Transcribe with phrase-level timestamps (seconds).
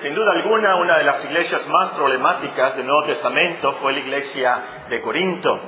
[0.00, 4.58] Sin duda alguna, una de las iglesias más problemáticas del Nuevo Testamento fue la iglesia
[4.88, 5.60] de Corinto.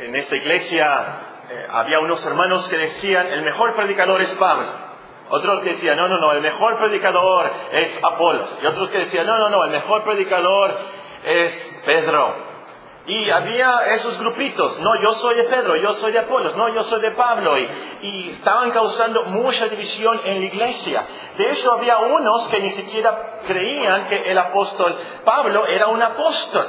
[0.00, 1.18] En esa iglesia
[1.50, 4.68] eh, había unos hermanos que decían, el mejor predicador es Pablo.
[5.30, 8.58] Otros que decían, no, no, no, el mejor predicador es Apolos.
[8.62, 10.78] Y otros que decían, no, no, no, el mejor predicador
[11.24, 12.47] es Pedro.
[13.08, 16.82] Y había esos grupitos, no, yo soy de Pedro, yo soy de Apolos, no, yo
[16.82, 17.52] soy de Pablo,
[18.02, 21.04] y, estaban causando mucha división en la iglesia.
[21.38, 24.94] De hecho, había unos que ni siquiera creían que el apóstol
[25.24, 26.66] Pablo era un apóstol.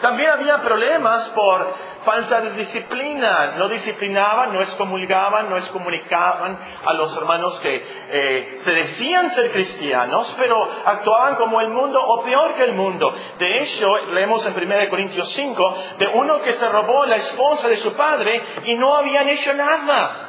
[0.00, 3.54] También había problemas por falta de disciplina.
[3.58, 10.34] No disciplinaban, no excomulgaban, no excomunicaban a los hermanos que eh, se decían ser cristianos,
[10.38, 13.12] pero actuaban como el mundo o peor que el mundo.
[13.38, 17.76] De hecho, leemos en 1 Corintios 5 de uno que se robó la esposa de
[17.76, 20.26] su padre y no habían hecho nada.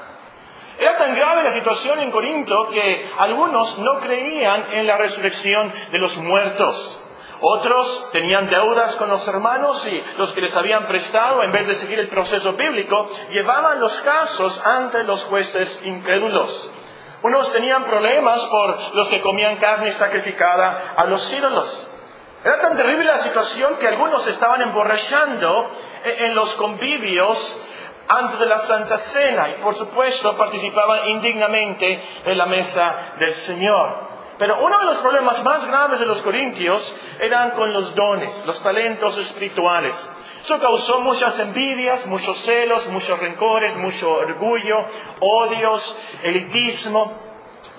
[0.78, 6.00] Era tan grave la situación en Corinto que algunos no creían en la resurrección de
[6.00, 7.01] los muertos.
[7.44, 11.76] Otros tenían deudas con los hermanos y los que les habían prestado, en vez de
[11.76, 16.72] seguir el proceso bíblico, llevaban los casos ante los jueces incrédulos.
[17.24, 21.88] Unos tenían problemas por los que comían carne sacrificada a los ídolos.
[22.44, 25.72] Era tan terrible la situación que algunos estaban emborrachando
[26.04, 27.68] en los convivios
[28.08, 34.11] antes de la Santa Cena y por supuesto participaban indignamente en la mesa del Señor.
[34.42, 38.60] Pero uno de los problemas más graves de los corintios eran con los dones, los
[38.64, 39.94] talentos espirituales.
[40.44, 44.84] Eso causó muchas envidias, muchos celos, muchos rencores, mucho orgullo,
[45.20, 47.14] odios, elitismo.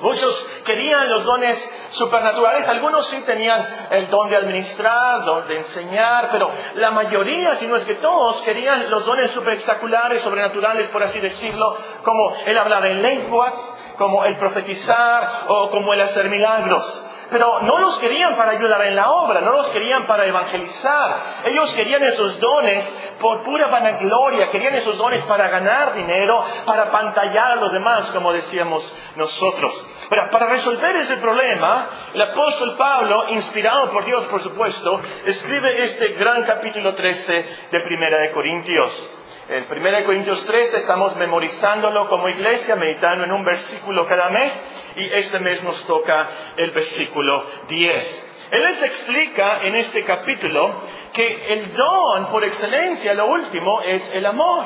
[0.03, 6.49] Muchos querían los dones supernaturales, algunos sí tenían el don de administrar, de enseñar, pero
[6.75, 11.77] la mayoría, si no es que todos, querían los dones espectaculares, sobrenaturales, por así decirlo,
[12.05, 16.85] como el hablar en lenguas, como el profetizar o como el hacer milagros.
[17.31, 21.17] Pero no los querían para ayudar en la obra, no los querían para evangelizar.
[21.45, 22.83] Ellos querían esos dones
[23.21, 28.33] por pura vanagloria, querían esos dones para ganar dinero, para pantallar a los demás, como
[28.33, 29.87] decíamos nosotros.
[30.11, 36.09] Pero para resolver ese problema, el apóstol Pablo, inspirado por Dios, por supuesto, escribe este
[36.15, 39.22] gran capítulo 13 de Primera de Corintios.
[39.49, 44.53] En 1 Corintios 3 estamos memorizándolo como iglesia, meditando en un versículo cada mes,
[44.95, 48.29] y este mes nos toca el versículo 10.
[48.53, 50.83] Él les explica en este capítulo
[51.13, 54.65] que el don por excelencia, lo último, es el amor.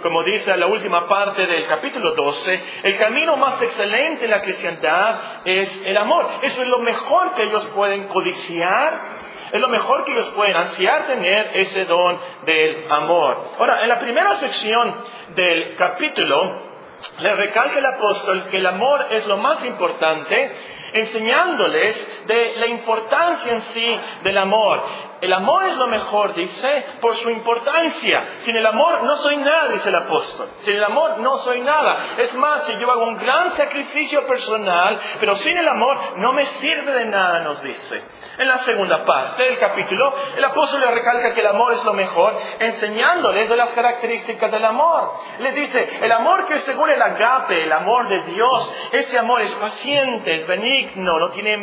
[0.00, 5.42] Como dice la última parte del capítulo 12, el camino más excelente en la cristiandad
[5.44, 6.26] es el amor.
[6.42, 9.15] Eso es lo mejor que ellos pueden codiciar
[9.52, 13.52] es lo mejor que ellos pueden ansiar tener ese don del amor.
[13.58, 14.94] Ahora, en la primera sección
[15.34, 16.66] del capítulo,
[17.18, 20.52] le recalca el apóstol que el amor es lo más importante,
[20.92, 24.82] enseñándoles de la importancia en sí del amor.
[25.20, 28.36] El amor es lo mejor, dice, por su importancia.
[28.40, 30.48] Sin el amor no soy nada, dice el apóstol.
[30.58, 32.16] Sin el amor no soy nada.
[32.18, 36.44] Es más, si yo hago un gran sacrificio personal, pero sin el amor no me
[36.44, 38.02] sirve de nada, nos dice.
[38.38, 41.94] En la segunda parte del capítulo, el apóstol le recalca que el amor es lo
[41.94, 45.12] mejor, enseñándoles de las características del amor.
[45.38, 49.54] Le dice, el amor que según el agape, el amor de Dios, ese amor es
[49.54, 51.54] paciente, es benigno, no tiene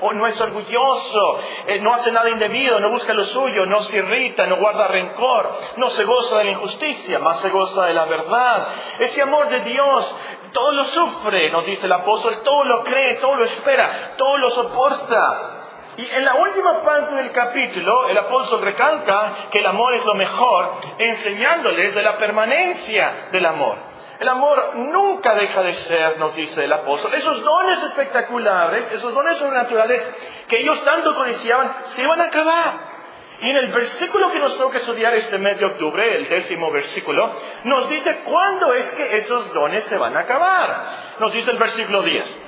[0.00, 3.96] o no es orgulloso, eh, no hace nada indebido, no busca lo suyo, no se
[3.96, 8.04] irrita, no guarda rencor, no se goza de la injusticia, más se goza de la
[8.04, 8.68] verdad.
[8.98, 10.14] Ese amor de Dios
[10.52, 14.48] todo lo sufre, nos dice el apóstol, todo lo cree, todo lo espera, todo lo
[14.48, 15.52] soporta.
[15.98, 20.14] Y en la última parte del capítulo, el apóstol recalca que el amor es lo
[20.14, 23.76] mejor, enseñándoles de la permanencia del amor.
[24.18, 27.12] El amor nunca deja de ser, nos dice el apóstol.
[27.14, 30.02] Esos dones espectaculares, esos dones sobrenaturales
[30.48, 32.96] que ellos tanto codiciaban, se iban a acabar.
[33.40, 37.30] Y en el versículo que nos toca estudiar este mes de octubre, el décimo versículo,
[37.64, 41.16] nos dice cuándo es que esos dones se van a acabar.
[41.18, 42.42] Nos dice el versículo 10.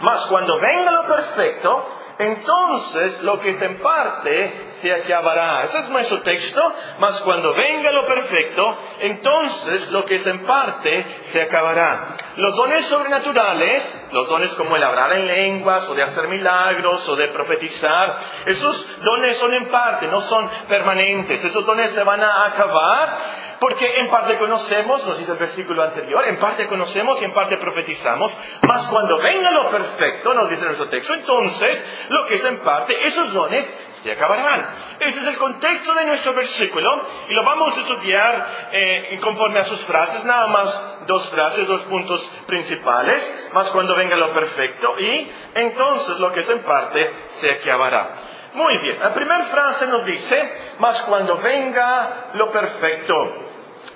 [0.00, 1.88] Mas cuando venga lo perfecto,
[2.18, 5.64] entonces lo que es en parte se acabará.
[5.64, 6.62] Ese es nuestro texto,
[6.98, 12.16] mas cuando venga lo perfecto, entonces lo que es en parte se acabará.
[12.36, 17.16] Los dones sobrenaturales, los dones como el hablar en lenguas o de hacer milagros o
[17.16, 18.16] de profetizar,
[18.46, 21.44] esos dones son en parte, no son permanentes.
[21.44, 26.26] Esos dones se van a acabar porque en parte conocemos, nos dice el versículo anterior,
[26.26, 30.88] en parte conocemos y en parte profetizamos, mas cuando venga lo perfecto, nos dice nuestro
[30.88, 33.66] texto, entonces lo que es en parte, esos dones
[34.02, 34.86] se acabarán.
[35.00, 36.88] Ese es el contexto de nuestro versículo
[37.28, 41.82] y lo vamos a estudiar eh, conforme a sus frases, nada más dos frases, dos
[41.82, 47.50] puntos principales, más cuando venga lo perfecto y entonces lo que es en parte se
[47.50, 48.36] acabará.
[48.54, 53.45] Muy bien, la primera frase nos dice, más cuando venga lo perfecto.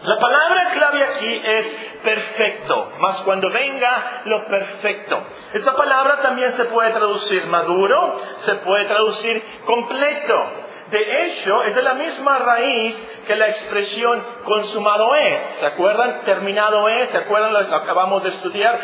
[0.02, 1.66] La palabra clave aquí es
[2.02, 5.22] perfecto, más cuando venga lo perfecto.
[5.52, 10.60] Esta palabra también se puede traducir maduro, se puede traducir completo.
[10.90, 12.96] De hecho, es de la misma raíz
[13.26, 15.40] que la expresión consumado es.
[15.60, 16.22] ¿Se acuerdan?
[16.24, 17.10] Terminado es.
[17.10, 17.52] ¿Se acuerdan?
[17.52, 18.80] Lo acabamos de estudiar.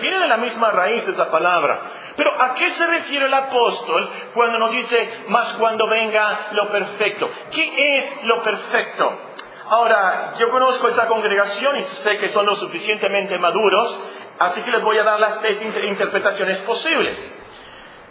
[0.00, 1.80] viene de la misma raíz esa palabra.
[2.16, 7.30] Pero ¿a qué se refiere el apóstol cuando nos dice más cuando venga lo perfecto?
[7.52, 9.18] ¿Qué es lo perfecto?
[9.68, 13.98] Ahora, yo conozco esta congregación y sé que son lo suficientemente maduros,
[14.38, 17.34] así que les voy a dar las tres interpretaciones posibles.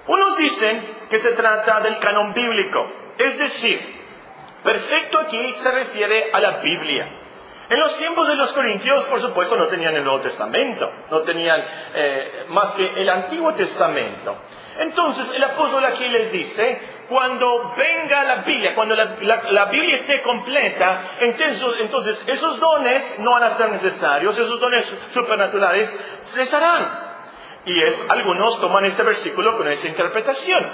[0.08, 3.80] Unos dicen que se trata del canon bíblico, es decir,
[4.64, 7.20] perfecto aquí se refiere a la Biblia.
[7.70, 11.64] En los tiempos de los corintios, por supuesto, no tenían el Nuevo Testamento, no tenían
[11.94, 14.36] eh, más que el Antiguo Testamento.
[14.80, 16.82] Entonces, el apóstol aquí les dice,
[17.14, 23.44] cuando venga la Biblia, cuando la, Biblia esté completa, entonces, entonces, esos dones no van
[23.44, 25.96] a ser necesarios, esos dones supernaturales
[26.26, 27.14] cesarán.
[27.66, 30.66] Y es, algunos toman este versículo con esa interpretación.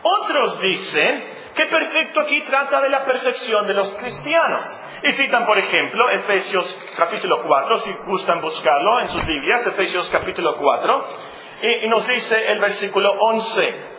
[0.00, 1.24] Otros dicen
[1.56, 4.64] que perfecto aquí trata de la perfección de los cristianos.
[5.02, 10.56] Y citan, por ejemplo, Efesios capítulo 4, si gustan buscarlo en sus Biblias, Efesios capítulo
[10.56, 11.06] 4,
[11.62, 13.89] y, y nos dice el versículo 11.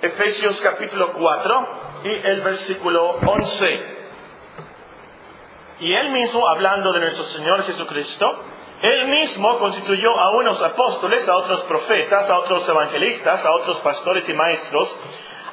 [0.00, 1.68] Efesios capítulo 4
[2.04, 3.96] y el versículo 11.
[5.80, 8.44] Y él mismo, hablando de nuestro Señor Jesucristo,
[8.80, 14.28] él mismo constituyó a unos apóstoles, a otros profetas, a otros evangelistas, a otros pastores
[14.28, 14.96] y maestros,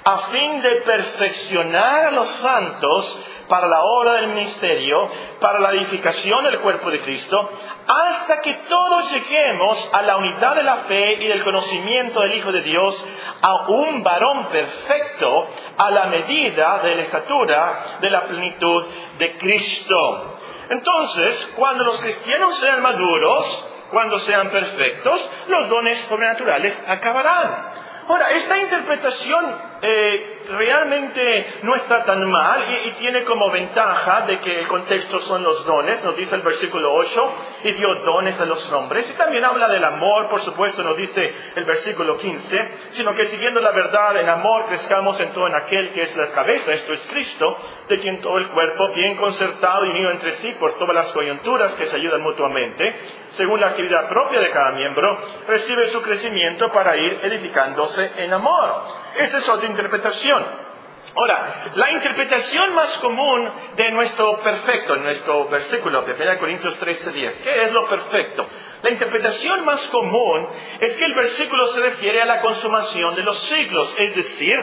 [0.04, 5.10] a fin de perfeccionar a los santos para la obra del ministerio,
[5.40, 7.50] para la edificación del cuerpo de Cristo,
[7.88, 12.52] hasta que todos lleguemos a la unidad de la fe y del conocimiento del Hijo
[12.52, 13.06] de Dios,
[13.42, 15.48] a un varón perfecto,
[15.78, 18.86] a la medida de la estatura de la plenitud
[19.18, 20.38] de Cristo.
[20.70, 27.70] Entonces, cuando los cristianos sean maduros, cuando sean perfectos, los dones sobrenaturales acabarán.
[28.08, 29.46] Ahora, esta interpretación
[29.82, 35.44] eh, realmente no está tan mal y, tiene como ventaja de que el contexto son
[35.44, 39.10] los dones, nos dice el versículo 8, y dio dones a los hombres.
[39.10, 42.58] Y también habla del amor, por supuesto, nos dice el versículo 15,
[42.92, 46.32] sino que siguiendo la verdad en amor crezcamos en todo en aquel que es la
[46.32, 47.58] cabeza, esto es Cristo,
[47.90, 51.74] de quien todo el cuerpo, bien concertado y unido entre sí por todas las coyunturas
[51.74, 52.96] que se ayudan mutuamente,
[53.36, 55.18] según la actividad propia de cada miembro,
[55.48, 58.84] recibe su crecimiento para ir edificándose en amor.
[59.18, 60.66] Esa es otra interpretación.
[61.14, 67.64] Ahora, la interpretación más común de nuestro perfecto, nuestro versículo de 1 Corintios 13:10, ¿qué
[67.64, 68.48] es lo perfecto?
[68.82, 70.48] La interpretación más común
[70.80, 74.56] es que el versículo se refiere a la consumación de los siglos, es decir,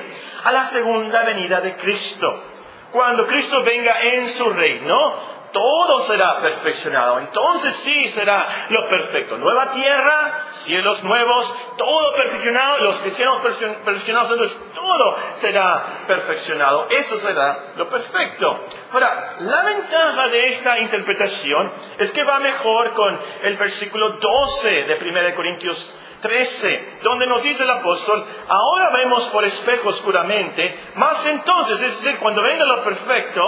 [0.45, 2.45] a la segunda venida de Cristo.
[2.91, 7.19] Cuando Cristo venga en su reino, todo será perfeccionado.
[7.21, 9.37] Entonces sí será lo perfecto.
[9.39, 12.79] Nueva tierra, cielos nuevos, todo perfeccionado.
[12.79, 16.87] Los cristianos perfeccionados, entonces todo será perfeccionado.
[16.91, 18.67] Eso será lo perfecto.
[18.93, 24.95] Ahora, la ventaja de esta interpretación es que va mejor con el versículo 12 de
[24.95, 31.83] 1 Corintios 13, donde nos dice el apóstol, ahora vemos por espejo oscuramente, más entonces,
[31.83, 33.43] es decir, cuando venga lo perfecto,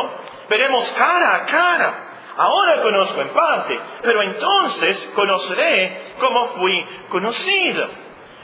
[0.49, 2.04] veremos cara a cara.
[2.37, 7.87] Ahora conozco en parte, pero entonces conoceré como fui conocido.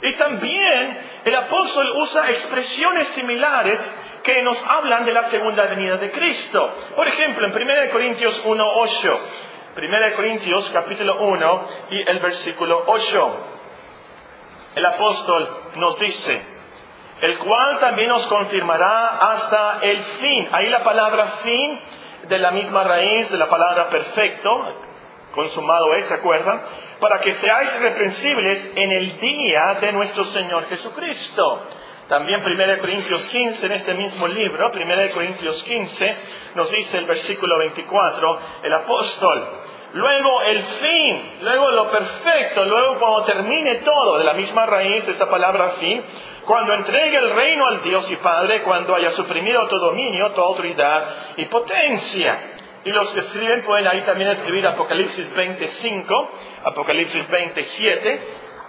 [0.02, 3.80] Y también el apóstol usa expresiones similares
[4.22, 6.72] que nos hablan de la segunda venida de Cristo.
[6.94, 9.18] Por ejemplo, en 1 Corintios 1.8,
[9.76, 13.46] 1 Corintios capítulo 1 y el versículo 8,
[14.76, 16.40] el apóstol nos dice,
[17.22, 20.48] el cual también nos confirmará hasta el fin.
[20.52, 21.80] Ahí la palabra fin
[22.28, 24.50] de la misma raíz de la palabra perfecto,
[25.32, 26.60] consumado es, ¿se acuerdan?
[27.00, 31.62] Para que seáis irreprensibles en el día de nuestro Señor Jesucristo.
[32.08, 36.16] También 1 Corintios 15, en este mismo libro, 1 Corintios 15,
[36.56, 39.48] nos dice el versículo 24, el apóstol,
[39.92, 45.28] luego el fin, luego lo perfecto, luego cuando termine todo, de la misma raíz, esta
[45.28, 46.02] palabra fin,
[46.44, 51.04] cuando entregue el reino al Dios y Padre, cuando haya suprimido todo dominio, toda autoridad
[51.36, 52.56] y potencia.
[52.82, 56.30] Y los que escriben pueden ahí también escribir Apocalipsis 25,
[56.64, 58.20] Apocalipsis 27,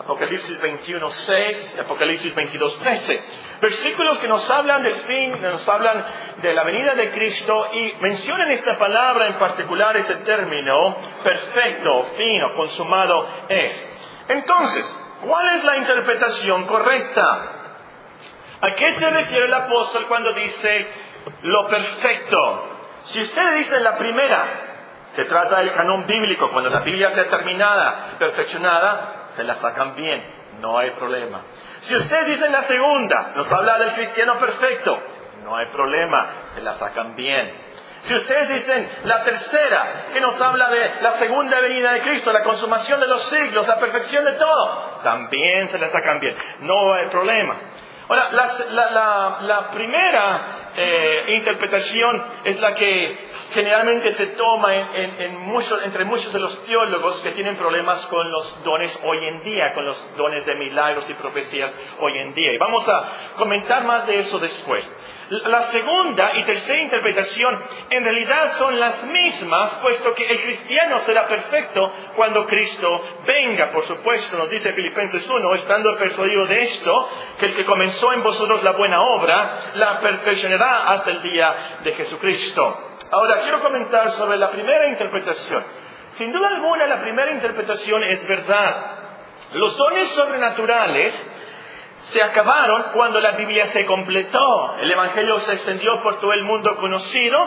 [0.02, 3.24] Apocalipsis 21, 6, Apocalipsis 22, 13.
[3.62, 6.04] Versículos que nos hablan del fin, nos hablan
[6.42, 12.56] de la venida de Cristo y mencionan esta palabra en particular, ese término, perfecto, fino,
[12.56, 13.90] consumado es.
[14.28, 17.52] Entonces, ¿cuál es la interpretación correcta?
[18.62, 20.88] ¿A qué se refiere el apóstol cuando dice
[21.44, 22.66] lo perfecto?
[23.04, 24.46] Si usted dice la primera,
[25.14, 30.24] se trata del canon bíblico, cuando la Biblia está terminada, perfeccionada, se la sacan bien,
[30.60, 31.42] no hay problema.
[31.82, 35.00] Si usted dice la segunda, nos habla del cristiano perfecto,
[35.44, 37.72] no hay problema, se la sacan bien.
[38.02, 42.42] Si ustedes dicen la tercera, que nos habla de la segunda venida de Cristo, la
[42.42, 47.08] consumación de los siglos, la perfección de todo, también se la sacan bien, no hay
[47.10, 47.56] problema.
[48.12, 53.20] Ahora, la, primera eh, interpretación es la que
[53.54, 59.18] generalmente se toma entre muchos de los teólogos que tienen problemas con los dones hoy
[59.26, 62.54] en día, con los dones de milagros y profecías hoy en día.
[62.54, 64.90] Y vamos a comentar más de eso después.
[65.32, 67.58] La segunda y tercera interpretación
[67.90, 73.72] en realidad son las mismas, puesto que el cristiano será perfecto cuando Cristo venga.
[73.72, 77.10] Por supuesto, nos dice Filipenses 1, estando persuadido de esto,
[77.40, 81.94] que el que comenzó en vosotros la buena obra, la perfeccionará hasta el día de
[81.94, 82.98] Jesucristo.
[83.10, 85.64] Ahora, quiero comentar sobre la primera interpretación.
[86.16, 88.98] Sin duda alguna, la primera interpretación es verdad.
[89.54, 91.14] Los dones sobrenaturales
[92.12, 94.76] se acabaron cuando la Biblia se completó.
[94.82, 97.38] El Evangelio se extendió por todo el mundo conocido.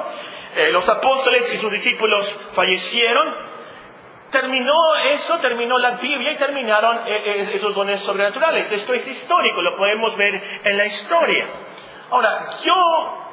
[0.56, 3.34] Eh, los apóstoles y sus discípulos fallecieron.
[4.30, 8.72] Terminó eso, terminó la Biblia y terminaron eh, eh, esos dones sobrenaturales.
[8.72, 11.46] Esto es histórico, lo podemos ver en la historia.
[12.10, 13.23] Ahora, yo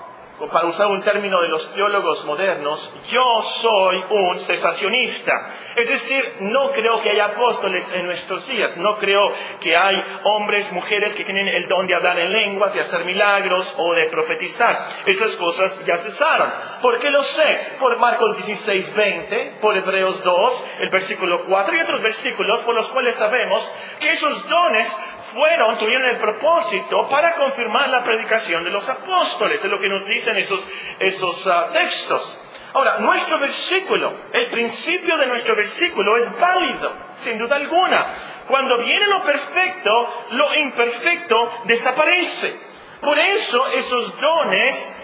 [0.49, 5.31] para usar un término de los teólogos modernos, yo soy un cesacionista.
[5.75, 9.21] Es decir, no creo que haya apóstoles en nuestros días, no creo
[9.59, 13.73] que hay hombres, mujeres que tienen el don de hablar en lenguas, de hacer milagros
[13.77, 14.87] o de profetizar.
[15.05, 16.51] Esas cosas ya cesaron.
[16.81, 17.75] ¿Por qué lo sé?
[17.79, 22.87] Por Marcos 16, 20, por Hebreos 2, el versículo 4 y otros versículos por los
[22.89, 23.69] cuales sabemos
[23.99, 24.95] que esos dones
[25.33, 30.05] fueron, tuvieron el propósito para confirmar la predicación de los apóstoles, es lo que nos
[30.05, 30.65] dicen esos,
[30.99, 32.39] esos ah, textos.
[32.73, 38.43] Ahora, nuestro versículo, el principio de nuestro versículo es válido, sin duda alguna.
[38.47, 39.91] Cuando viene lo perfecto,
[40.31, 41.35] lo imperfecto
[41.65, 42.55] desaparece.
[43.01, 44.95] Por eso esos dones,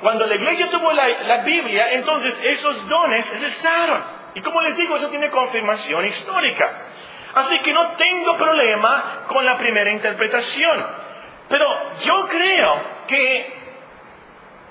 [0.00, 4.02] cuando la iglesia tuvo la, la Biblia, entonces esos dones cesaron.
[4.34, 6.72] Y como les digo, eso tiene confirmación histórica.
[7.34, 10.86] Así que no tengo problema con la primera interpretación.
[11.48, 11.66] Pero
[12.00, 13.62] yo creo que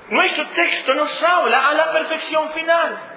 [0.10, 3.11] nuestro texto nos habla a la perfección final.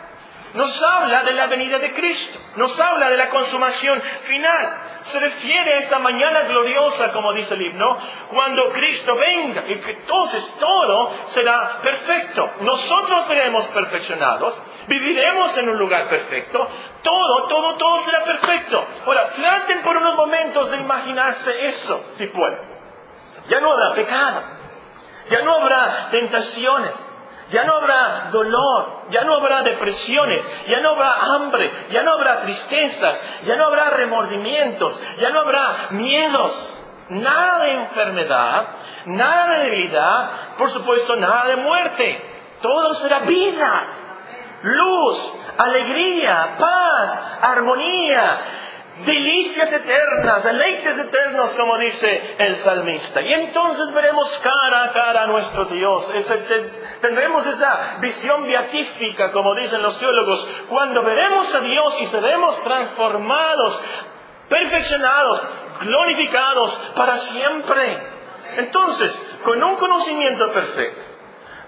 [0.55, 2.39] Nos habla de la venida de Cristo.
[2.57, 4.77] Nos habla de la consumación final.
[5.03, 7.99] Se refiere a esa mañana gloriosa, como dice el himno,
[8.31, 12.53] cuando Cristo venga y que entonces todo será perfecto.
[12.61, 16.67] Nosotros seremos perfeccionados, viviremos en un lugar perfecto,
[17.03, 18.87] todo, todo, todo será perfecto.
[19.05, 22.61] Ahora, traten por unos momentos de imaginarse eso, si pueden.
[23.49, 24.43] Ya no habrá pecado,
[25.29, 27.14] ya no habrá tentaciones,
[27.51, 32.43] ya no habrá dolor, ya no habrá depresiones, ya no habrá hambre, ya no habrá
[32.43, 38.67] tristezas, ya no habrá remordimientos, ya no habrá miedos, nada de enfermedad,
[39.07, 42.31] nada de debilidad, por supuesto nada de muerte.
[42.63, 43.83] Todo será vida,
[44.63, 48.39] luz, alegría, paz, armonía,
[48.99, 53.21] delicias eternas, deleites eternos, como dice el salmista.
[53.23, 56.13] Y entonces veremos cara a cara a nuestro Dios.
[57.01, 63.81] tendremos esa visión beatífica, como dicen los teólogos, cuando veremos a Dios y seremos transformados,
[64.49, 65.43] perfeccionados,
[65.81, 68.15] glorificados para siempre.
[68.59, 71.03] Entonces, con un conocimiento perfecto,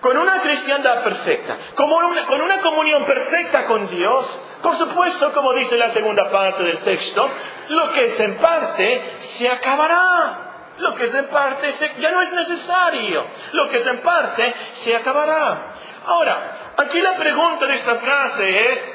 [0.00, 5.90] con una cristiandad perfecta, con una comunión perfecta con Dios, por supuesto, como dice la
[5.90, 7.28] segunda parte del texto,
[7.68, 10.42] lo que es en parte se acabará.
[10.78, 13.24] Lo que es en parte ya no es necesario.
[13.52, 15.74] Lo que es en parte se acabará.
[16.06, 18.94] Ahora, aquí la pregunta de esta frase es,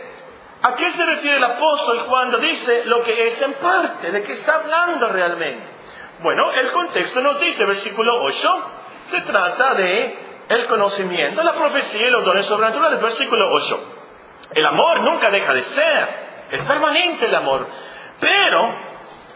[0.61, 4.11] ¿a qué se refiere el apóstol cuando dice lo que es en parte?
[4.11, 5.65] ¿De qué está hablando realmente?
[6.21, 8.71] Bueno, el contexto nos dice, versículo 8,
[9.09, 13.01] se trata de el conocimiento, la profecía y los dones sobrenaturales.
[13.01, 13.90] Versículo 8.
[14.53, 16.09] El amor nunca deja de ser,
[16.51, 17.67] es permanente el amor.
[18.19, 18.73] Pero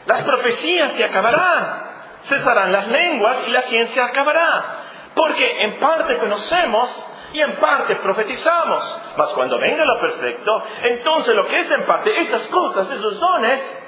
[0.06, 1.84] las profecías se acabarán,
[2.24, 4.82] cesarán las lenguas y la ciencia acabará.
[5.16, 9.02] Porque en parte conocemos y en parte profetizamos.
[9.18, 13.85] Mas cuando venga lo perfecto, entonces lo que es en parte, esas cosas, esos dones,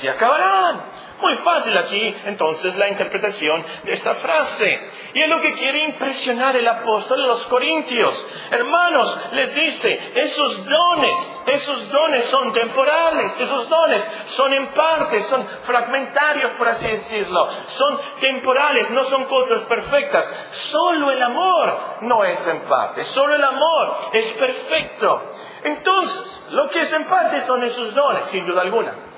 [0.00, 0.82] se acabarán.
[1.20, 4.80] Muy fácil aquí, entonces, la interpretación de esta frase.
[5.12, 8.26] Y es lo que quiere impresionar el apóstol a los corintios.
[8.50, 14.02] Hermanos, les dice, esos dones, esos dones son temporales, esos dones
[14.34, 20.24] son en parte, son fragmentarios, por así decirlo, son temporales, no son cosas perfectas.
[20.52, 25.22] Solo el amor no es en parte, solo el amor es perfecto.
[25.64, 29.09] Entonces, lo que es en parte son esos dones, sin duda alguna.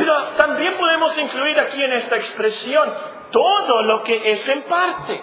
[0.00, 2.90] Pero también podemos incluir aquí en esta expresión
[3.30, 5.22] todo lo que es en parte.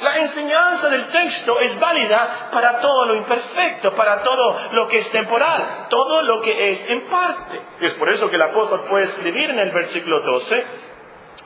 [0.00, 5.10] La enseñanza del texto es válida para todo lo imperfecto, para todo lo que es
[5.10, 7.60] temporal, todo lo que es en parte.
[7.80, 10.64] Es por eso que el apóstol puede escribir en el versículo 12,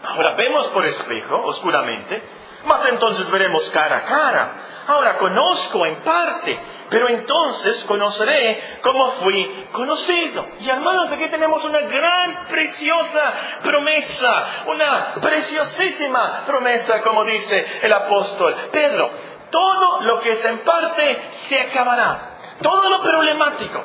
[0.05, 2.23] ahora vemos por espejo, oscuramente,
[2.65, 4.53] mas entonces veremos cara a cara.
[4.87, 6.59] Ahora conozco en parte,
[6.91, 10.47] pero entonces conoceré como fui conocido.
[10.61, 18.55] Y hermanos, aquí tenemos una gran, preciosa promesa, una preciosísima promesa, como dice el apóstol
[18.73, 19.11] Pedro.
[19.51, 22.37] Todo lo que es en parte se acabará.
[22.63, 23.83] Todo lo problemático,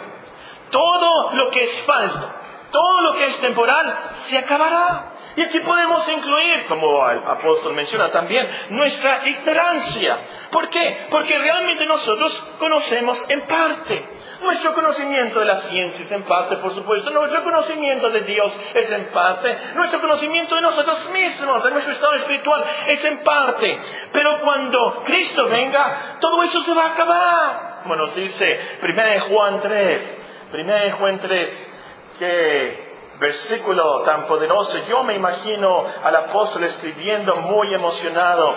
[0.72, 2.30] todo lo que es falso,
[2.72, 5.13] todo lo que es temporal se acabará.
[5.36, 10.18] Y aquí podemos incluir, como el apóstol menciona también, nuestra ignorancia.
[10.52, 11.08] ¿Por qué?
[11.10, 14.10] Porque realmente nosotros conocemos en parte.
[14.42, 17.10] Nuestro conocimiento de las ciencias en parte, por supuesto.
[17.10, 19.58] Nuestro conocimiento de Dios es en parte.
[19.76, 23.80] Nuestro conocimiento de nosotros mismos, de nuestro estado espiritual, es en parte.
[24.12, 27.80] Pero cuando Cristo venga, todo eso se va a acabar.
[27.84, 30.18] Como nos dice 1 Juan 3,
[30.54, 31.74] 1 Juan 3,
[32.20, 32.83] que
[33.24, 38.54] versículo tan poderoso, yo me imagino al apóstol escribiendo muy emocionado,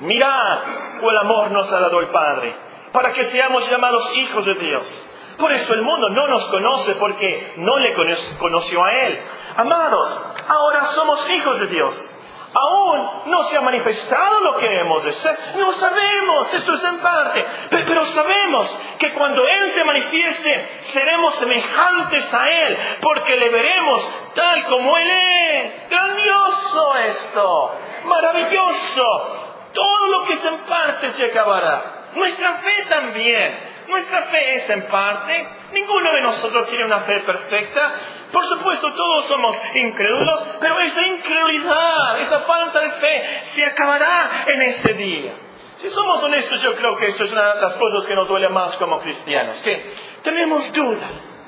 [0.00, 0.58] mirad
[1.00, 2.56] cuál amor nos ha dado el Padre,
[2.92, 5.06] para que seamos llamados hijos de Dios.
[5.38, 7.94] Por eso el mundo no nos conoce porque no le
[8.40, 9.22] conoció a Él.
[9.56, 12.17] Amados, ahora somos hijos de Dios.
[12.54, 15.38] Aún no se ha manifestado lo que hemos de ser.
[15.56, 17.44] No sabemos, esto es en parte.
[17.70, 24.64] Pero sabemos que cuando Él se manifieste, seremos semejantes a Él, porque le veremos tal
[24.66, 25.90] como Él es.
[25.90, 27.74] Grandioso esto,
[28.04, 29.44] maravilloso.
[29.74, 32.10] Todo lo que es en parte se acabará.
[32.14, 33.78] Nuestra fe también.
[33.88, 35.48] Nuestra fe es en parte.
[35.72, 37.92] Ninguno de nosotros tiene una fe perfecta.
[38.32, 44.62] Por supuesto, todos somos incrédulos, pero esa incredulidad, esa falta de fe, se acabará en
[44.62, 45.32] ese día.
[45.76, 48.48] Si somos honestos, yo creo que esto es una de las cosas que nos duele
[48.48, 51.46] más como cristianos, que tenemos dudas.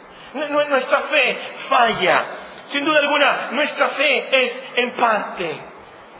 [0.68, 1.38] Nuestra fe
[1.68, 2.26] falla.
[2.66, 5.69] Sin duda alguna, nuestra fe es en parte.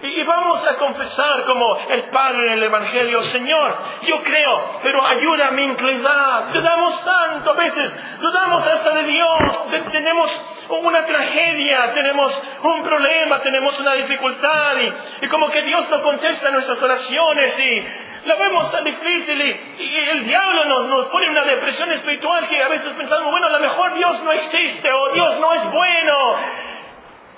[0.03, 5.49] Y vamos a confesar como el Padre en el Evangelio, Señor, yo creo, pero ayuda
[5.49, 5.67] a mi.
[5.69, 13.79] Dudamos tanto, a veces dudamos hasta de Dios, tenemos una tragedia, tenemos un problema, tenemos
[13.79, 14.77] una dificultad
[15.21, 17.87] y, como que Dios no contesta nuestras oraciones y
[18.27, 19.39] la vemos tan difícil
[19.79, 23.51] y, el diablo nos, nos pone una depresión espiritual que a veces pensamos, bueno, a
[23.51, 26.70] lo mejor Dios no existe o Dios no es bueno.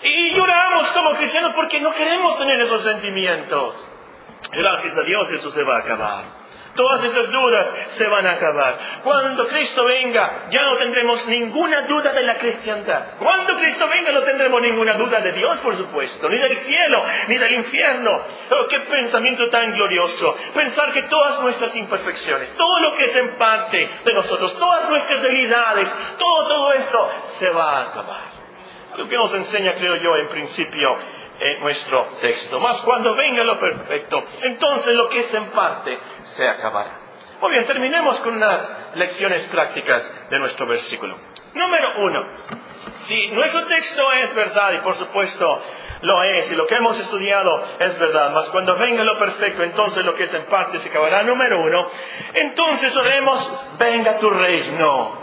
[0.03, 3.88] Y lloramos como cristianos porque no queremos tener esos sentimientos.
[4.51, 6.43] Gracias a Dios eso se va a acabar.
[6.75, 8.79] Todas esas dudas se van a acabar.
[9.05, 13.19] Cuando Cristo venga, ya no tendremos ninguna duda de la cristiandad.
[13.19, 17.37] Cuando Cristo venga, no tendremos ninguna duda de Dios, por supuesto, ni del cielo, ni
[17.37, 18.11] del infierno.
[18.12, 20.35] Oh, qué pensamiento tan glorioso.
[20.55, 25.23] Pensar que todas nuestras imperfecciones, todo lo que es en parte de nosotros, todas nuestras
[25.23, 28.32] debilidades, todo, todo eso se va a acabar.
[28.96, 30.96] Lo que nos enseña, creo yo, en principio
[31.40, 32.61] en nuestro texto.
[32.61, 37.00] Mas cuando venga lo perfecto, entonces lo que es en parte se acabará.
[37.40, 41.16] Muy bien, terminemos con unas lecciones prácticas de nuestro versículo.
[41.55, 42.24] Número uno,
[43.07, 45.62] si nuestro texto es verdad, y por supuesto
[46.02, 50.05] lo es, y lo que hemos estudiado es verdad, mas cuando venga lo perfecto, entonces
[50.05, 51.24] lo que es en parte se acabará.
[51.24, 51.90] Número uno,
[52.35, 55.21] entonces oremos, venga tu reino.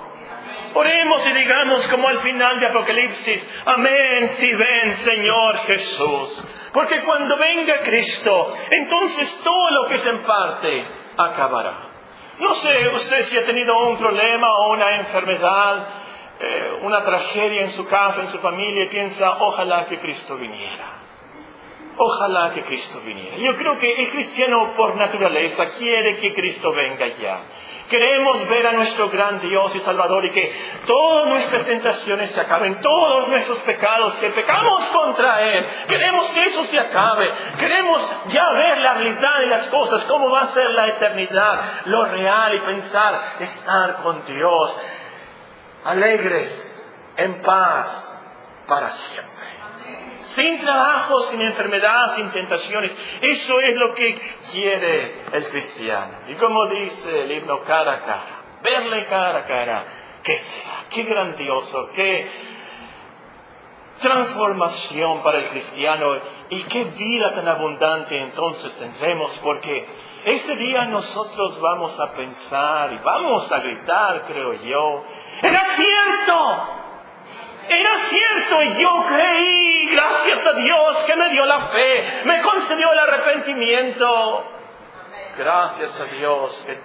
[0.73, 6.43] Oremos y digamos como al final de Apocalipsis, amén, si ven Señor Jesús.
[6.73, 10.86] Porque cuando venga Cristo, entonces todo lo que es en parte
[11.17, 11.73] acabará.
[12.39, 15.88] No sé usted si ha tenido un problema o una enfermedad,
[16.39, 20.99] eh, una tragedia en su casa, en su familia, y piensa, ojalá que Cristo viniera.
[21.97, 23.36] Ojalá que Cristo viniera.
[23.38, 27.41] Yo creo que el cristiano por naturaleza quiere que Cristo venga ya.
[27.89, 30.52] Queremos ver a nuestro gran Dios y Salvador y que
[30.86, 35.67] todas nuestras tentaciones se acaben, todos nuestros pecados, que pecamos contra Él.
[35.88, 37.32] Queremos que eso se acabe.
[37.60, 42.06] Queremos ya ver la realidad de las cosas, cómo va a ser la eternidad, lo
[42.06, 44.78] real y pensar estar con Dios,
[45.86, 48.21] alegres, en paz,
[48.67, 49.39] para siempre.
[50.36, 52.96] Sin trabajo, sin enfermedad, sin tentaciones.
[53.22, 54.15] Eso es lo que
[54.52, 56.13] quiere el cristiano.
[56.28, 59.84] Y como dice el himno cara a cara, verle cara a cara,
[60.24, 60.86] ¿qué será?
[60.89, 62.28] Qué grandioso, qué
[64.00, 66.18] transformación para el cristiano
[66.50, 69.86] y qué vida tan abundante entonces tendremos, porque
[70.26, 75.04] ese día nosotros vamos a pensar y vamos a gritar, creo yo,
[75.42, 76.79] era cierto,
[77.69, 82.99] era cierto, yo creí, gracias a Dios que me dio la fe, me concedió el
[82.99, 84.43] arrepentimiento.
[85.38, 86.79] Gracias a Dios que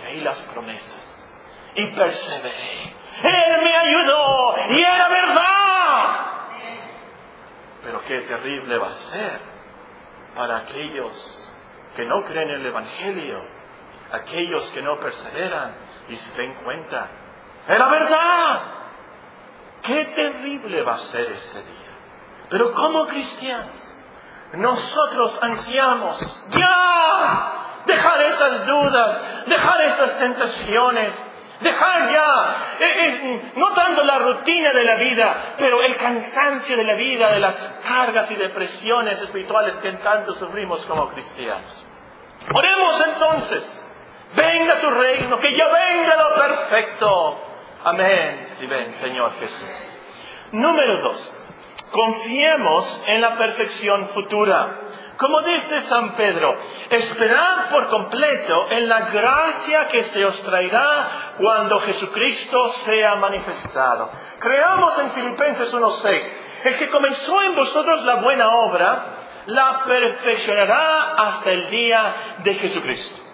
[0.00, 1.32] creí las promesas
[1.74, 2.94] y perseveré.
[3.22, 6.30] Él me ayudó y era verdad.
[7.82, 9.40] Pero qué terrible va a ser
[10.34, 11.52] para aquellos
[11.96, 13.42] que no creen en el Evangelio,
[14.12, 15.74] aquellos que no perseveran
[16.08, 17.08] y se den cuenta.
[17.66, 18.79] Era verdad.
[19.82, 21.76] Qué terrible va a ser ese día.
[22.48, 23.98] Pero como cristianos,
[24.54, 34.02] nosotros ansiamos ya dejar esas dudas, dejar esas tentaciones, Dejar ya, eh, eh, no tanto
[34.02, 38.36] la rutina de la vida, pero el cansancio de la vida, de las cargas y
[38.36, 41.86] depresiones espirituales que tanto sufrimos como cristianos.
[42.50, 43.86] Oremos entonces,
[44.34, 47.38] venga tu reino, que ya venga lo perfecto.
[47.82, 49.94] Amén, si ven, Señor Jesús.
[50.52, 51.32] Número dos,
[51.90, 54.80] confiemos en la perfección futura.
[55.16, 56.56] Como dice San Pedro,
[56.90, 64.10] esperad por completo en la gracia que se os traerá cuando Jesucristo sea manifestado.
[64.38, 66.32] Creamos en Filipenses 1.6,
[66.64, 69.04] el que comenzó en vosotros la buena obra,
[69.46, 72.14] la perfeccionará hasta el día
[72.44, 73.29] de Jesucristo.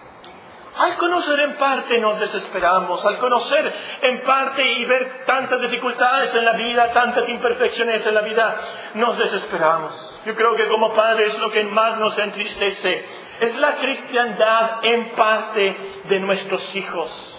[0.77, 6.45] Al conocer en parte nos desesperamos, al conocer en parte y ver tantas dificultades en
[6.45, 8.55] la vida, tantas imperfecciones en la vida,
[8.93, 10.21] nos desesperamos.
[10.25, 13.05] Yo creo que como padres lo que más nos entristece
[13.39, 15.77] es la cristiandad en parte
[16.09, 17.33] de nuestros hijos.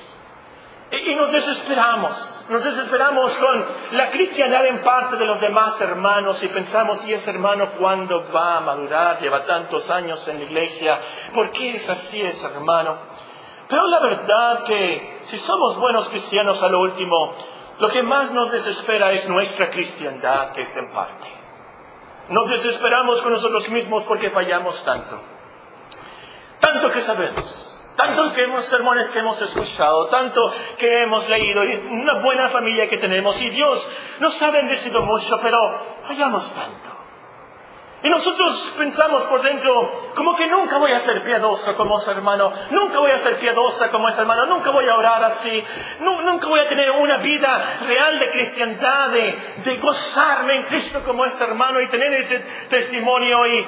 [0.91, 6.49] Y nos desesperamos, nos desesperamos con la cristiandad en parte de los demás hermanos y
[6.49, 9.21] pensamos, ¿y ese hermano cuándo va a madurar?
[9.21, 10.99] Lleva tantos años en la iglesia,
[11.35, 13.18] ¿por qué es así ese hermano?
[13.69, 17.35] Pero la verdad que si somos buenos cristianos a lo último,
[17.79, 21.29] lo que más nos desespera es nuestra cristiandad, que es en parte.
[22.31, 25.21] Nos desesperamos con nosotros mismos porque fallamos tanto.
[26.61, 30.41] Tanto que sabemos, tanto que hemos sermones que hemos escuchado, tanto
[30.77, 35.39] que hemos leído, y una buena familia que tenemos, y Dios nos ha bendecido mucho,
[35.41, 35.59] pero
[36.03, 36.98] fallamos tanto.
[38.01, 42.53] Y nosotros pensamos por dentro, como que nunca voy a ser piadosa como ese hermano,
[42.71, 45.65] nunca voy a ser piadosa como ese hermano, nunca voy a orar así,
[45.99, 51.43] nunca voy a tener una vida real de cristiandad, de, gozarme en Cristo como ese
[51.43, 52.39] hermano y tener ese
[52.71, 53.45] testimonio.
[53.47, 53.67] Y,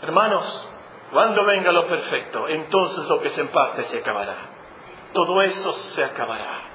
[0.00, 0.70] hermanos,
[1.12, 4.48] cuando venga lo perfecto, entonces lo que se empate se acabará.
[5.12, 6.71] Todo eso se acabará.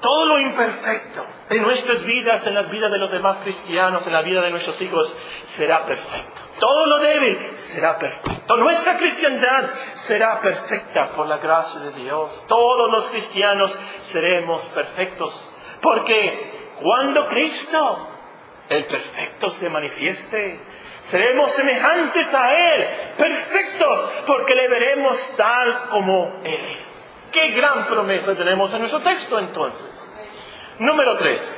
[0.00, 4.22] Todo lo imperfecto en nuestras vidas, en las vidas de los demás cristianos, en la
[4.22, 5.16] vida de nuestros hijos,
[5.56, 6.42] será perfecto.
[6.58, 8.56] Todo lo débil será perfecto.
[8.56, 12.44] Nuestra cristiandad será perfecta por la gracia de Dios.
[12.48, 15.54] Todos los cristianos seremos perfectos.
[15.80, 18.08] Porque cuando Cristo,
[18.68, 20.60] el perfecto, se manifieste,
[21.02, 26.97] seremos semejantes a Él, perfectos, porque le veremos tal como Él es.
[27.32, 30.14] Qué gran promesa tenemos en nuestro texto entonces.
[30.78, 31.52] Número tres.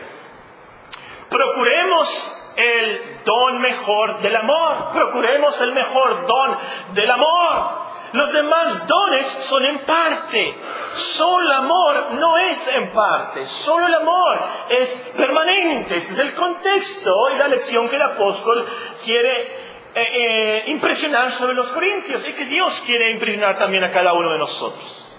[1.29, 4.91] Procuremos el don mejor del amor.
[4.93, 6.57] Procuremos el mejor don
[6.95, 7.91] del amor.
[8.13, 10.59] Los demás dones son en parte.
[10.95, 13.47] Solo el amor no es en parte.
[13.47, 15.97] Solo el amor es permanente.
[15.97, 18.67] Este es el contexto y la lección que el apóstol
[19.05, 24.13] quiere eh, eh, impresionar sobre los corintios y que Dios quiere impresionar también a cada
[24.13, 25.10] uno de nosotros.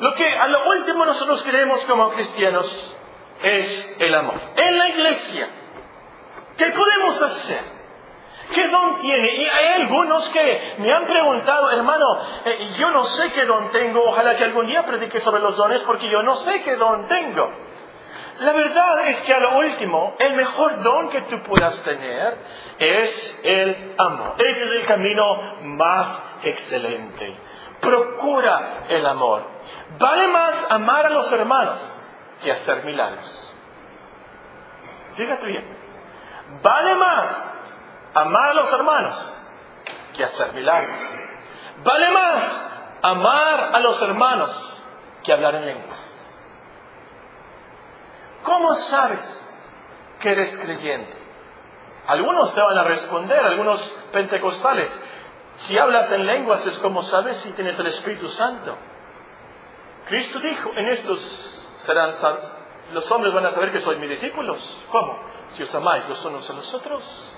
[0.00, 2.94] Lo que a lo último nosotros queremos como cristianos
[3.42, 4.40] es el amor.
[4.56, 5.48] En la iglesia,
[6.56, 7.78] ¿qué podemos hacer?
[8.54, 9.42] ¿Qué don tiene?
[9.42, 12.06] Y hay algunos que me han preguntado, hermano,
[12.46, 15.82] eh, yo no sé qué don tengo, ojalá que algún día predique sobre los dones
[15.82, 17.50] porque yo no sé qué don tengo.
[18.38, 22.38] La verdad es que a lo último, el mejor don que tú puedas tener
[22.78, 24.36] es el amor.
[24.38, 27.36] Ese es el camino más excelente.
[27.80, 29.42] Procura el amor.
[29.98, 32.06] Vale más amar a los hermanos
[32.42, 33.54] que hacer milagros.
[35.16, 35.76] Fíjate bien.
[36.62, 37.42] Vale más
[38.14, 39.42] amar a los hermanos
[40.14, 40.98] que hacer milagros.
[41.84, 42.70] Vale más
[43.02, 44.86] amar a los hermanos
[45.22, 46.14] que hablar en lenguas.
[48.42, 49.38] ¿Cómo sabes
[50.18, 51.16] que eres creyente.
[52.06, 53.80] Algunos te van a responder, algunos
[54.12, 54.88] pentecostales.
[55.58, 58.76] Si hablas en lenguas es como sabes si tienes el Espíritu Santo.
[60.08, 61.20] Cristo dijo, en estos
[61.80, 62.14] serán
[62.92, 64.84] los hombres van a saber que sois mis discípulos.
[64.90, 65.18] ¿Cómo?
[65.52, 67.34] Si os amáis los unos a los otros.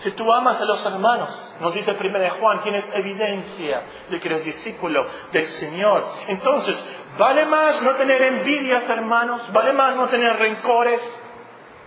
[0.00, 4.28] Si tú amas a los hermanos, nos dice el 1 Juan, tienes evidencia de que
[4.28, 6.04] eres discípulo del Señor.
[6.26, 6.82] Entonces,
[7.16, 9.42] ¿vale más no tener envidias, hermanos?
[9.52, 11.00] ¿Vale más no tener rencores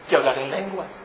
[0.08, 1.04] que hablar en lenguas?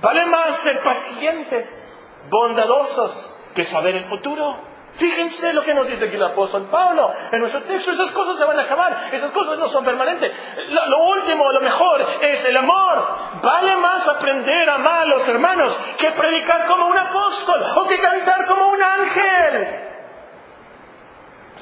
[0.00, 1.81] ¿Vale más ser pacientes,
[2.28, 4.72] bondadosos, que saber el futuro?
[4.94, 7.92] Fíjense lo que nos dice aquí el apóstol Pablo en nuestro texto.
[7.92, 10.32] Esas cosas se van a acabar, esas cosas no son permanentes.
[10.68, 13.08] Lo, último, lo mejor es el amor.
[13.42, 17.98] Vale más aprender a amar a los hermanos que predicar como un apóstol o que
[17.98, 19.91] cantar como un ángel.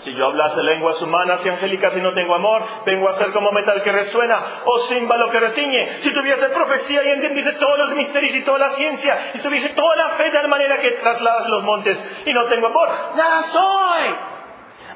[0.01, 3.53] Si yo hablase lenguas humanas y angélicas y no tengo amor, vengo a ser como
[3.53, 6.01] metal que resuena o címbalo que retiñe.
[6.01, 9.97] Si tuviese profecía y entendiese todos los misterios y toda la ciencia, y tuviese toda
[9.97, 14.15] la fe de tal manera que trasladas los montes y no tengo amor, nada soy.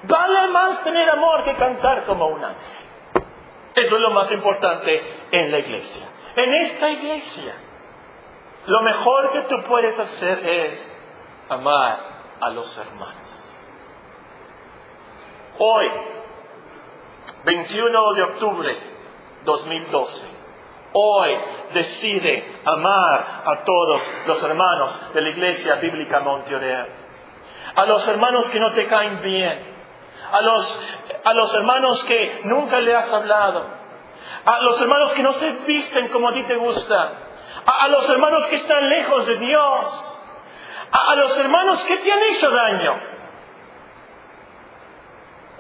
[0.05, 2.79] Vale más tener amor que cantar como un ángel.
[3.75, 6.07] Eso es lo más importante en la iglesia.
[6.37, 7.55] En esta iglesia,
[8.67, 10.99] lo mejor que tú puedes hacer es
[11.51, 11.99] amar
[12.41, 13.44] a los hermanos.
[15.57, 15.89] Hoy,
[17.45, 18.77] 21 de octubre
[19.45, 20.27] 2012,
[20.95, 21.31] hoy
[21.73, 26.89] decide amar a todos los hermanos de la Iglesia Bíblica Monteorea.
[27.77, 29.63] A los hermanos que no te caen bien,
[30.33, 30.81] a los,
[31.23, 33.65] a los hermanos que nunca le has hablado,
[34.45, 37.13] a los hermanos que no se visten como a ti te gusta,
[37.65, 40.19] a, los hermanos que están lejos de Dios,
[40.91, 43.14] a, a los hermanos que te han hecho daño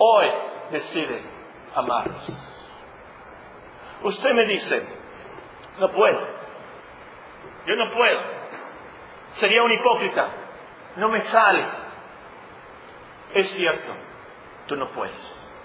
[0.04, 0.30] hoy
[0.70, 1.22] decide
[1.74, 2.24] amarlos.
[4.02, 4.86] Usted me dice,
[5.78, 6.20] no puedo,
[7.66, 8.20] yo no puedo,
[9.34, 10.28] sería un hipócrita,
[10.96, 11.64] no me sale.
[13.32, 13.92] Es cierto,
[14.66, 15.56] tú no puedes,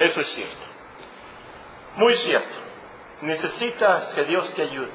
[0.00, 0.64] eso es cierto,
[1.96, 2.62] muy cierto.
[3.20, 4.90] Necesitas que Dios te ayude.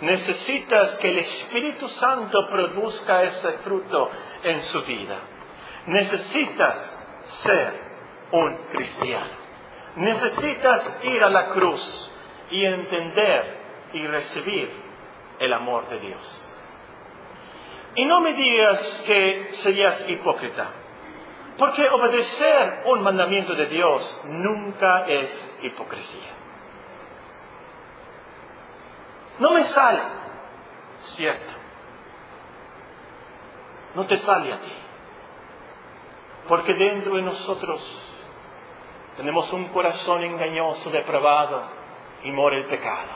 [0.00, 4.10] Necesitas que el Espíritu Santo produzca ese fruto
[4.42, 5.20] en su vida.
[5.86, 6.76] Necesitas
[7.26, 7.85] ser
[8.32, 9.46] un cristiano.
[9.96, 12.12] Necesitas ir a la cruz
[12.50, 13.56] y entender
[13.92, 14.70] y recibir
[15.38, 16.42] el amor de Dios.
[17.94, 20.70] Y no me digas que serías hipócrita,
[21.56, 26.36] porque obedecer un mandamiento de Dios nunca es hipocresía.
[29.38, 30.02] No me sale,
[31.00, 31.54] cierto.
[33.94, 34.72] No te sale a ti.
[36.48, 38.05] Porque dentro de nosotros
[39.16, 41.62] tenemos un corazón engañoso, depravado
[42.22, 43.10] y mora el pecado.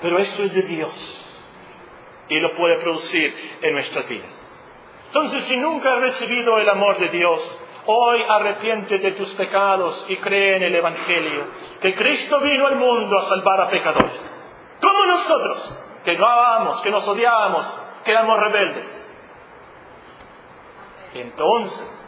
[0.00, 1.26] Pero esto es de Dios
[2.28, 4.32] y lo puede producir en nuestras vidas.
[5.08, 10.16] Entonces, si nunca has recibido el amor de Dios, hoy arrepiéntete de tus pecados y
[10.18, 11.46] cree en el Evangelio,
[11.80, 14.30] que Cristo vino al mundo a salvar a pecadores.
[14.80, 19.08] Como nosotros, que no amamos, que nos odiábamos, que éramos rebeldes.
[21.14, 21.99] Entonces,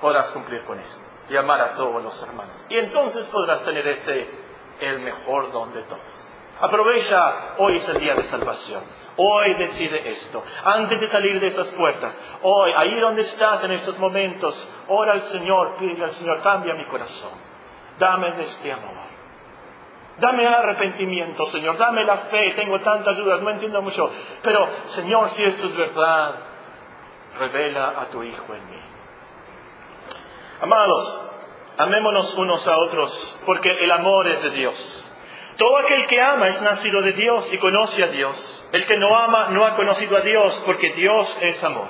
[0.00, 2.66] podrás cumplir con eso y amar a todos los hermanos.
[2.68, 4.28] Y entonces podrás tener ese,
[4.80, 6.28] el mejor don de todos.
[6.60, 8.82] Aprovecha, hoy es el día de salvación.
[9.16, 10.42] Hoy decide esto.
[10.64, 15.22] Antes de salir de esas puertas, hoy, ahí donde estás en estos momentos, ora al
[15.22, 17.30] Señor, pide al Señor, cambia mi corazón.
[17.98, 19.08] Dame de este amor.
[20.18, 21.76] Dame arrepentimiento, Señor.
[21.78, 22.52] Dame la fe.
[22.56, 24.10] Tengo tantas dudas, no entiendo mucho.
[24.42, 26.34] Pero, Señor, si esto es verdad,
[27.38, 28.97] revela a tu Hijo en mí.
[30.60, 31.30] Amados,
[31.76, 35.08] amémonos unos a otros, porque el amor es de Dios.
[35.56, 38.68] Todo aquel que ama es nacido de Dios y conoce a Dios.
[38.72, 41.88] El que no ama no ha conocido a Dios, porque Dios es amor.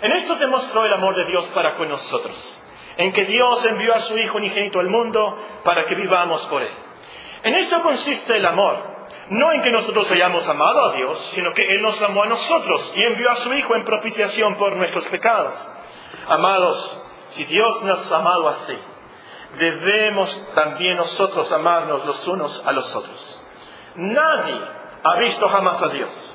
[0.00, 2.62] En esto se mostró el amor de Dios para con nosotros,
[2.96, 6.70] en que Dios envió a su Hijo unigénito al mundo para que vivamos por Él.
[7.42, 8.76] En esto consiste el amor,
[9.30, 12.92] no en que nosotros hayamos amado a Dios, sino que Él nos amó a nosotros
[12.94, 15.68] y envió a su Hijo en propiciación por nuestros pecados.
[16.28, 18.76] Amados, si Dios nos ha amado así,
[19.58, 23.42] debemos también nosotros amarnos los unos a los otros.
[23.96, 24.60] Nadie
[25.02, 26.34] ha visto jamás a Dios.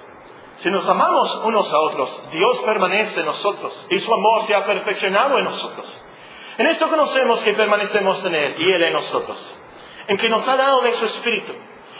[0.57, 4.65] Si nos amamos unos a otros, Dios permanece en nosotros y su amor se ha
[4.65, 6.05] perfeccionado en nosotros.
[6.57, 9.59] En esto conocemos que permanecemos en Él y Él en nosotros,
[10.07, 11.53] en que nos ha dado de su Espíritu.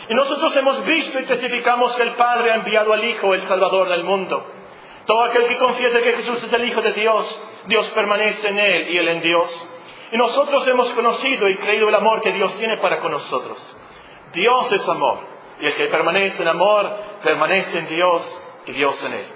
[0.08, 3.88] Y nosotros hemos visto y testificamos que el Padre ha enviado al Hijo, el Salvador
[3.88, 4.46] del mundo.
[5.06, 8.88] Todo aquel que confiese que Jesús es el Hijo de Dios, Dios permanece en Él
[8.90, 9.68] y Él en Dios.
[10.12, 13.76] Y nosotros hemos conocido y creído el amor que Dios tiene para con nosotros.
[14.32, 15.18] Dios es amor.
[15.60, 16.90] Y el que permanece en amor,
[17.22, 19.26] permanece en Dios y Dios en él.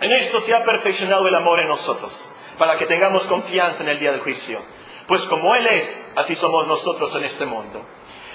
[0.00, 2.12] En esto se ha perfeccionado el amor en nosotros,
[2.58, 4.60] para que tengamos confianza en el día del juicio.
[5.06, 7.82] Pues como Él es, así somos nosotros en este mundo.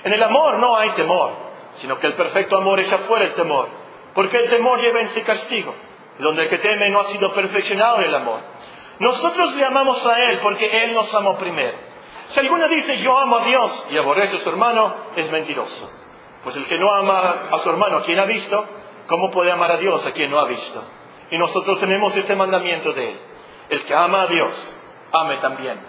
[0.03, 1.31] En el amor no hay temor,
[1.73, 3.69] sino que el perfecto amor echa fuera el temor,
[4.13, 5.73] porque el temor lleva en sí castigo,
[6.19, 8.41] donde el que teme no ha sido perfeccionado en el amor.
[8.99, 11.77] Nosotros le amamos a Él porque Él nos amó primero.
[12.30, 15.89] Si alguno dice yo amo a Dios y aborrece a su hermano, es mentiroso.
[16.43, 18.65] Pues el que no ama a su hermano, quien ha visto,
[19.08, 20.84] ¿cómo puede amar a Dios a quien no ha visto?
[21.30, 23.19] Y nosotros tenemos este mandamiento de Él.
[23.69, 24.80] El que ama a Dios,
[25.12, 25.80] ame también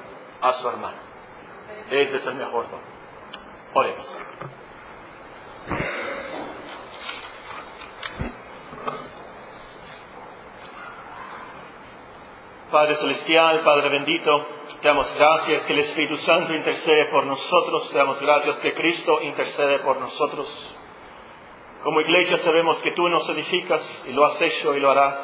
[0.41, 0.97] a su hermano.
[1.91, 2.81] Ese es el mejor don.
[3.75, 4.21] Oremos.
[12.71, 14.47] Padre Celestial, Padre bendito,
[14.83, 19.23] te damos gracias que el Espíritu Santo intercede por nosotros, te damos gracias que Cristo
[19.23, 20.77] intercede por nosotros.
[21.83, 25.17] Como iglesia sabemos que tú nos edificas y lo has hecho y lo harás.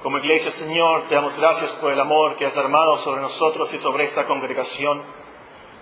[0.00, 3.78] Como iglesia, Señor, te damos gracias por el amor que has armado sobre nosotros y
[3.78, 5.02] sobre esta congregación.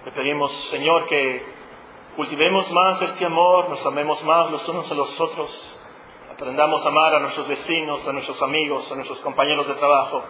[0.05, 1.45] Te pedimos, Señor, que
[2.17, 5.76] cultivemos más este amor, nos amemos más los unos a los otros,
[6.37, 10.23] Aprendamos a amar a nuestros vecinos, a nuestros amigos, a nuestros compañeros de trabajo.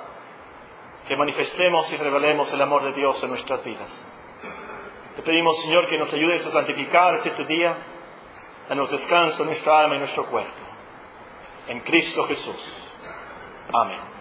[1.08, 3.90] Que manifestemos y revelemos el amor de Dios en nuestras vidas.
[5.16, 7.76] Te pedimos, Señor, que nos ayudes a santificar este día,
[8.68, 10.52] a nos descanso en nuestra alma y nuestro cuerpo.
[11.66, 12.72] En Cristo Jesús.
[13.72, 14.15] Amén.